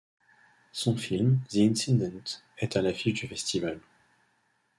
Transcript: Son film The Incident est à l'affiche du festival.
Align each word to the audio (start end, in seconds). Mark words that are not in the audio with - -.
Son 0.71 0.97
film 0.97 1.41
The 1.49 1.57
Incident 1.57 2.41
est 2.57 2.75
à 2.75 2.81
l'affiche 2.81 3.21
du 3.21 3.27
festival. 3.27 3.79